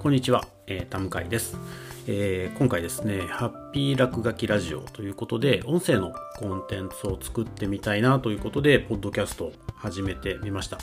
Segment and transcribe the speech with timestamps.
[0.00, 1.58] こんにちは、えー、田向です、
[2.06, 10.78] えー、今回ですね、ハッピー落書きラジオということで、音声のコンテンツを作ってみたいなということで、ポッドキャストを始めてみました。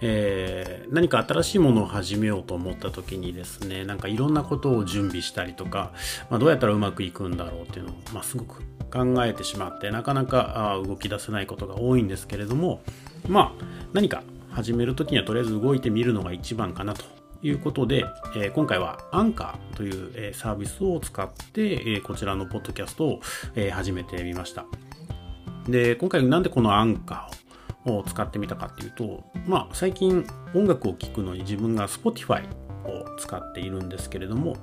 [0.00, 5.90] えー、何か新しいものを始めようと思った時にですね、なんかいろんなことを準備したりとか、
[6.30, 8.62] まあ、どうやったらうまくいくんだろうっていうのを、まあ、すごく
[8.92, 12.82] 考えてしまって、なかなか動き出せないことが多いんですけれども、
[13.26, 18.04] まあ、何か始める時にはとりあえず動いてみるのが一番かなとということで、
[18.36, 23.20] えー、今回はアンカーという、えー、サービスを使って、えー、こちらのポッドキャストを、
[23.54, 24.66] え始めてみました。
[25.68, 32.44] で、今回なんでこのアンカーを使ってみたかっていうと、まあ最近音楽を聴くのに自分が Spotify
[32.84, 34.56] を使っているんですけれども、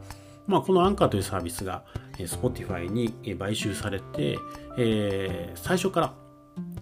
[0.48, 1.84] まあこのアンカーというサービスが
[2.18, 4.38] Spotify に買収されて、
[4.78, 6.14] えー、最初から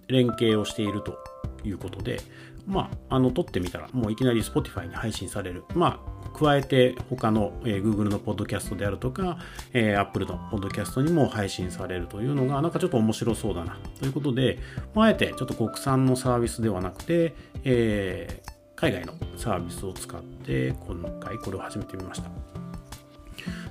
[0.08, 1.18] 連携をしていると
[1.64, 2.20] いうことで、
[2.66, 5.64] まあ、あの、撮ってみたら、もういきなり Spotify に配信される。
[5.74, 9.38] まあ、加えて他の、えー、Google のポッドキャストであるとか、
[9.72, 13.78] えー、Apple のポッドキャストにも配信されるというのが、なんかちょっと面白そうだな。
[14.00, 14.58] ということで、
[14.94, 22.63] まあ、あえてちょっと国産のサービスではなくて、えー、海外のサービスを使って、今回これを始めてみました。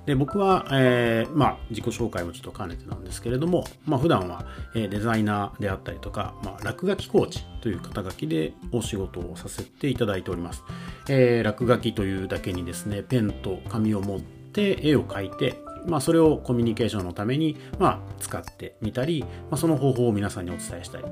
[0.05, 10.63] で僕は、えーまあ、自己紹介もちょっと兼ねてなんですけれども、まあ普段は、え、デザイナーであったりとか、まあ、落書きコーチという肩書きでお仕事をさせていただいております。
[11.07, 15.55] えー、落書きというだけにですね、ペンと紙を持って絵を描いて、
[15.87, 21.05] まあ、それをコミュニケーションのために、まあ、使ってみたり、まあ、その方法を皆さんにお伝えしたり、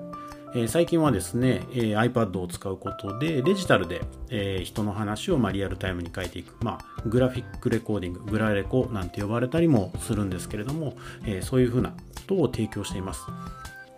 [0.53, 11.95] えー、最近はですね、えー、iPad を使うことでデジタルで、えー、人の話をまあリアルタイムに書いていく、まあ、グラフィックレコーディンググラレコなんて呼ばれたりもするんですけれども、えそういうふうなこ
[12.27, 13.21] とを提供しています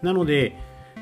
[0.03, 0.55] なので、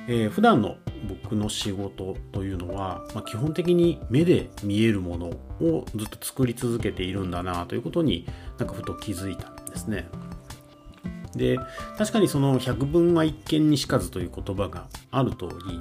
[0.08, 0.78] えー、普段の
[1.08, 8.26] 僕の仕事というのは、まあ、基本的に目で見えるものをずっと作り続けているんだなということに
[8.58, 10.08] なんかふと気づいたんですね。
[11.36, 11.58] で
[11.97, 15.80] 確かにその百聞は一見にしかずという言葉がある通り、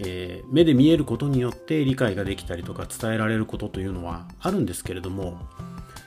[0.00, 5.38] えー、目で見えることによって理解ができたりとか伝えられることというのはあるんですけれども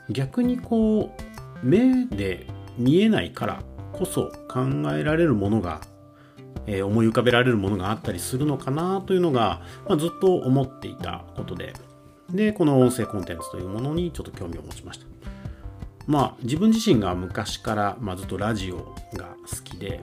[0.10, 1.16] 逆にこ
[1.64, 2.48] う目で
[2.78, 3.64] 見えないから
[3.94, 5.82] こそ考えられるものが、
[6.68, 11.74] えー、思い浮かべられるものがあったりするのかなというのが、まあ、ずっと思っていたことで
[12.30, 15.15] でこの音声コンテンツというものにちょっと興味を持ちました。
[16.08, 20.02] まあ自分自身が昔から、まあ、ずっとラジオが好きで、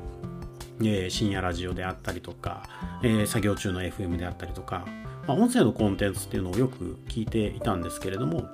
[0.81, 2.65] えー、深夜ラジオであったりとか、
[3.03, 4.85] えー、作業中の FM であったりとか、
[5.27, 8.49] まあ、音声のコンテンツっていうのをよく聞いていたんですけれども、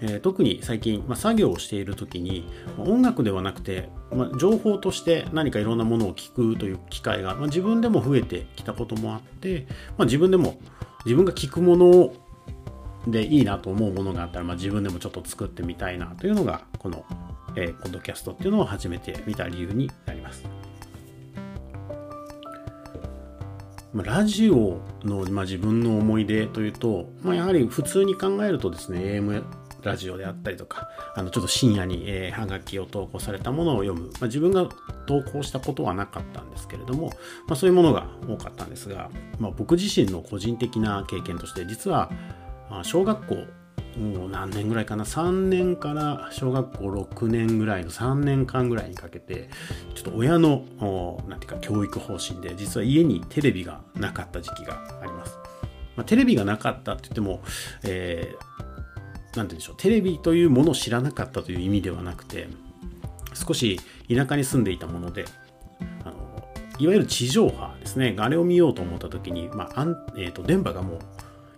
[0.00, 2.46] えー、特に最近、まあ、作業をしている時に
[2.78, 9.66] 音楽ではなくて、まあ、情報として何かいろんなものを聞くという機会が、まあ、自分でも増えてきたこともあって、
[9.96, 10.60] まあ、自分でも
[11.04, 12.29] 自分が聞くものを
[13.06, 17.04] でいいなと思うものがあったら、まあ、自分でもちょっと作ってみたいなというのがこの、
[17.56, 20.44] えー、ポッドキャストっていうのを始めてみた理由になります。
[23.92, 29.42] まあ、ラジオの、まあ、自分の思い出というと、まあ、やはり普通に考えるとですね AM
[29.82, 34.68] ラジオであったりとかあのちょっと深夜に、えー、はがきを投稿されたものを読む、まあ、自分が
[35.06, 37.08] 投稿したことはなかったんですけれども、
[37.46, 42.10] まあ、そういうものが多かったんですが、まあ、僕自身の個人的な経験として実は
[42.84, 43.34] 小学校
[43.98, 49.50] もう何年ぐらいかな？3年から小学校6年ぐらいの3年間ぐらいにかけて
[49.94, 50.62] ちょっと親の
[51.28, 55.36] なんていうか教育方針で実は家にテレビがなかった時期があります、
[55.96, 57.42] まあ、テレビがなかったって言っても、
[57.82, 59.76] えー、なんて言うんでしょう？
[59.76, 62.48] テレビというものを知らなかったという意味ではなくて
[63.34, 65.24] 少し田舎に住んでいたもので
[66.04, 66.14] あの
[66.78, 68.14] いわゆる地上波ですね。
[68.18, 69.82] あれを見ようと思った時に、まあ
[70.16, 70.98] えーと電波がもう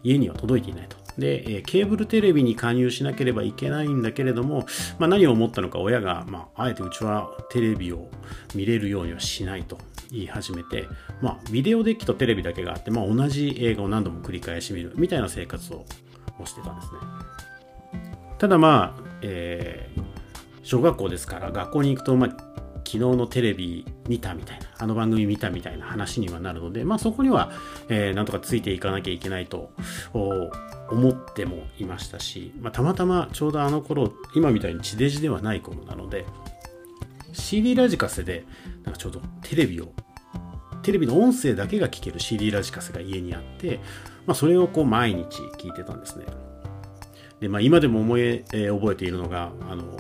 [0.03, 1.02] 家には届いていないと。
[1.19, 4.67] で、えケーブルテレビに加入しなければいけないんだけれども、
[4.99, 8.09] まあ、何を思ったのか親が、まあ、あえてうちはテレビを
[8.55, 9.79] 見れるようにはしないと
[10.11, 10.89] 言い始めて、
[11.21, 15.85] まあ、ビデオデッキとテレビだけがあって、まあ、同じ映画を何度も繰り返し見るみたいな生活を
[16.45, 17.01] してたんですね。
[18.39, 20.03] ただまあ、えー、
[20.63, 22.53] 小学校ですから学校に行くと、まあ、
[22.85, 27.53] 昨日のテレビ見たみたいな、あの番組見たみたいな話にはなるので、まあそこには、
[27.89, 29.73] えー、なんとかついていかなきゃいけないと
[30.93, 36.27] 思ってもいましたし、まあ、たまたまちょうどあの頃、今みたいに地デジではない頃なので、
[37.33, 38.45] CD ラジカセで、
[38.85, 39.93] なんかちょうどテレビを、
[40.83, 43.81] テレビの音声だけが聞ける CD ラジカセが家にあって、
[44.27, 46.27] まあそれをこう毎日聞いてたんですね。
[47.41, 49.97] で、まあ今でも思い、えー、覚えているのが、あの、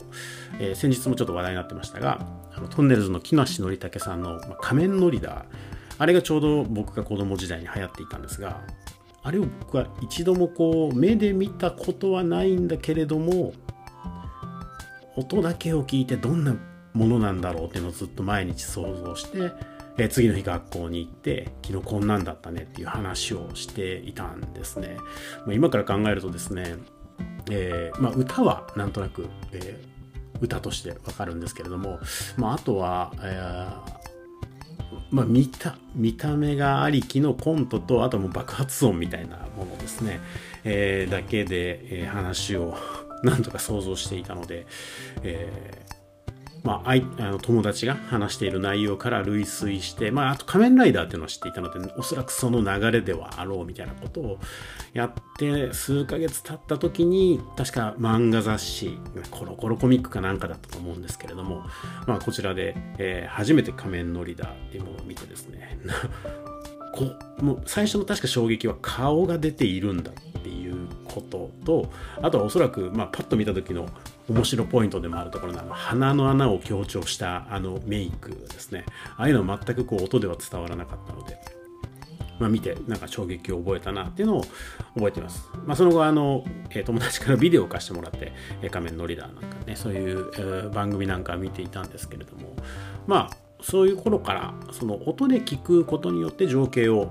[0.60, 5.44] えー、先日もちょっと話題になってましたが、あのトンネルズの木梨憲武さんの、ま、仮面ノリダー、
[5.98, 8.60] あれがちょうど僕が子供時代に流行っていたんですが、
[9.22, 13.52] あれを僕は一度もこう目で見たことはないんだけれども
[15.16, 16.56] 音だけを聞いてどんな
[16.92, 19.52] ものなんだろうっていうのをずっと毎日想像して、
[19.96, 24.98] え次の日学校に行って昨日こんなんだったねっていう話をしていたんですね。
[25.46, 26.76] ま、今から考えるとですね、
[27.50, 31.98] えー、まあ、歌はなんとなく、えー、歌としてわかるんですけれども、
[32.36, 34.01] まあ、あとは、えー
[35.12, 40.20] まあ、見た見た目がありきのコントとあともう爆発音みたいなものですね、
[40.64, 42.74] えー、だけで、えー、話を
[43.22, 44.66] なんとか想像していたので、
[45.22, 45.84] え
[46.64, 54.38] まあ、あの友達が話している内容から類推して、まあ、あと仮面ライダーっていうのを知っていたので、おそらくその流れではあろうみたいなことを
[54.92, 58.98] やって数ヶ月経った時に、確か漫画雑誌、
[59.30, 61.64] コロコロコミックかなんかだったと思うんですけれども、
[62.06, 65.80] まあ、こちらで、えー、初めて仮面ノリダーっていうものを見てですね、
[66.94, 67.10] こ
[67.42, 70.71] もう最初の確か衝撃は顔が出ているんだっていう
[71.12, 71.90] ことと
[72.22, 73.86] あとはおそらく、まあ、パッと見た時の
[74.28, 78.84] 面白ポイントでもあるところのあの鼻の穴を強調したあのメイクですね。
[79.16, 81.38] ああいうの全くこう音では伝わらなかったので、
[82.38, 84.44] まあ、見てなんか衝撃を覚えたなっていうのを
[84.94, 88.32] 覚えています、まあ、その後あの、えー、友達からビデオを貸してもらって
[88.62, 92.54] 「え、仮面ノリダー」なんかねそういう、えー、番組なんか見ていたんですけれども。
[93.06, 97.02] まあそういう頃からその音で聞くことによって情景を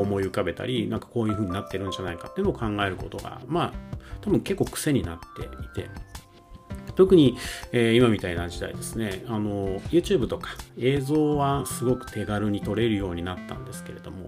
[0.00, 3.72] 思い浮かべたりなんかこういう風になってるんじゃないかっていうのを考えることがまあ
[4.20, 5.88] 多分結構癖になっていて。
[6.96, 7.36] 特に、
[7.70, 9.22] えー、今みたいな時代ですね。
[9.28, 14.26] あの YouTube とか映像はすごく手軽に撮れるようになったんですけれども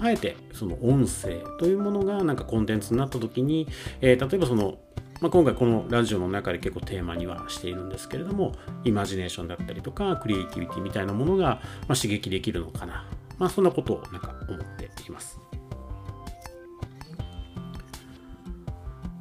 [0.00, 3.68] あえてその音声というものがなんかコンテンツになった時に、
[4.00, 4.78] えー、例えばその
[5.20, 8.52] まあ、今回このラジオの中で結構テーマにはしているんですけれども
[8.84, 13.06] イマジネーションだったりとかクリエイティビティみたいなものが、ま刺激できるのかな、
[13.38, 15.38] まあ、そんなことをなんか思っています。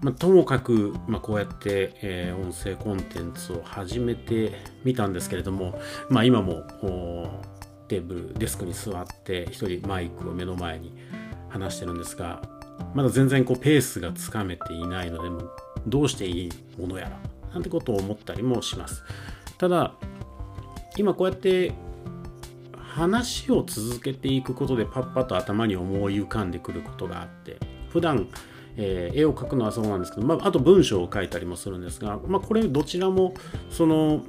[0.02, 4.54] まあ、ともかく、まあ、こうやって、えー、音声コンテンツを始めて
[4.86, 5.78] みたんですけれども、
[6.10, 6.64] まあ、今も
[7.90, 10.94] テーブルデスクに座って一人マイクを目の前に
[11.50, 12.42] 話してるんですが
[12.94, 15.44] まだ全然こうペースがつかめていないのでも
[15.88, 16.50] どうしていい
[16.80, 17.20] ものやら
[17.54, 19.04] なんてことを思ったりもします。
[19.58, 19.94] ただ
[20.98, 21.74] 今こうやって
[22.78, 27.58] 話を続けていくことでパッパと頭に思い浮かんでくることがあって
[27.90, 28.28] 普段
[28.82, 33.34] えー、絵を描くのはそうなんですけど、まあ、あと文章を書いたりもするんですが、まあ、これどちらも
[33.70, 34.24] その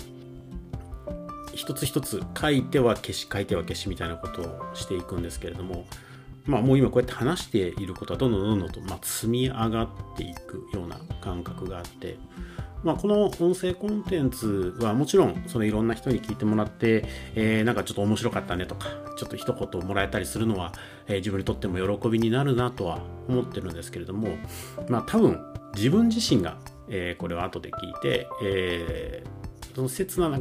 [1.54, 5.84] 一つ一つ書いては消し書いては消しみたいなことをしていくんですけれども
[6.50, 12.19] まあもう今こうやって話していることはどんどんどんどんとま積み上がっていくような感覚があって、
[12.82, 17.05] まあ、この音声コンテンツはもちろんそのいろんな人に聞いてもらって、
[17.37, 20.73] えー、なんかちょっと面白かったねとかちょっと一言もらえたりするのは、
[21.06, 22.99] えー、自分にとっても喜びになるなとは
[23.29, 24.37] 思ってるんですけれども
[24.88, 25.41] まあ多分
[25.76, 26.58] 自分自身が、
[26.88, 30.41] えー、これを後で聞いて、えー、その切な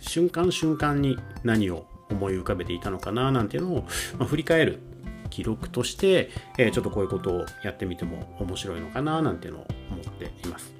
[0.00, 3.86] 瞬間瞬間に何を思い浮かべていたのかななんていうのを、
[4.18, 4.80] まあ、振り返る
[5.28, 10.74] 記録として、えー、ちょっとこういうことをやってみても面白いのかななんていうのを思っています。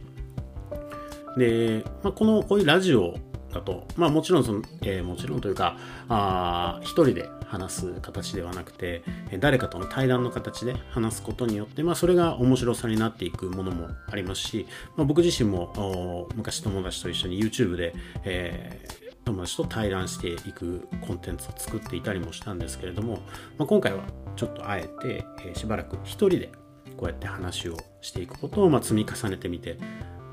[1.36, 3.14] で、まあ、このこういうラジオ
[3.52, 5.76] だと、まあ、もちろんその、えー、もちろんというか
[6.08, 9.02] あ一人で話す形ではなくて
[9.38, 19.05] 誰かとの対談の形で話すことによって、まあ、それが面白さになっていくものもありますし、まあ、僕自身も昔友達と一緒に YouTube で、えー
[19.36, 23.20] 友達と対談していくコンテンツを作っていたりもしたんですけれども、
[23.58, 26.50] まあ、今回はちょっとあえて、え、しばらく一人で
[26.96, 29.78] こうやって話をしていくことをま積み重ねてみて、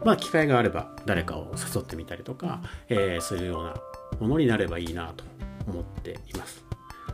[0.06, 3.76] まあ、機会があれば誰かを誘ってみたりとか、えー、そういうような
[4.22, 5.26] ものになればいいなと
[5.68, 6.73] 思っています。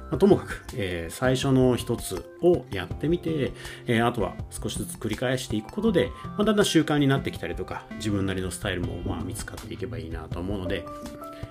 [0.10, 3.51] まあ、ともかく、えー、最初の一つをやってみて、
[3.86, 10.86] えー、あとは少しずつ繰り返していくことで、まあ、だんだん習慣になってきたりとか、自分なりのスタイルもまあ見つかっていけばいいなと思うので、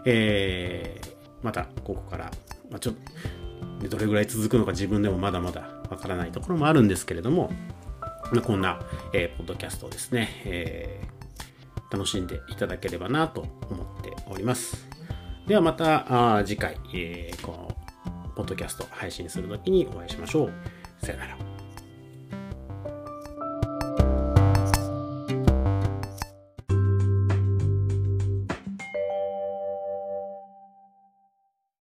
[0.05, 1.09] えー、
[1.43, 2.31] またここから、
[2.71, 2.95] まあ、ちょっ
[3.81, 7.51] と、どれぐらい続くのか自分でもまだまだわからないところもあるんですけれども、
[8.33, 8.81] ま、こんな、
[9.13, 14.89] えー、ポッドキャストをですね、えー、楽しんでいただければなと思っております。
[15.47, 17.78] ではまた次回、えー、この
[18.39, 20.53] ポッドキャスト配信するときにお会いしましょう。
[21.05, 21.48] さよなら。